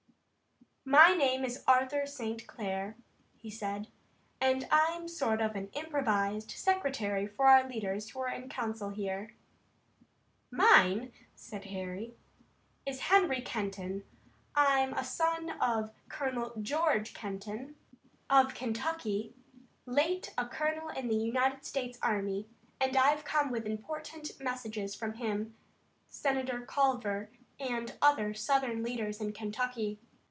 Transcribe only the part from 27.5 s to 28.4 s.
and other